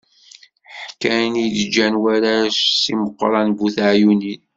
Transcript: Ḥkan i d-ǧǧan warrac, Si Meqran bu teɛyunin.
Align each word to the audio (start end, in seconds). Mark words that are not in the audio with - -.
Ḥkan 0.89 1.31
i 1.43 1.47
d-ǧǧan 1.55 1.93
warrac, 2.01 2.57
Si 2.81 2.93
Meqran 3.01 3.47
bu 3.57 3.67
teɛyunin. 3.75 4.41